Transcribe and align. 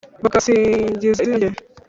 Bagasingiza 0.23 1.11
izina 1.21 1.33
rye 1.37 1.49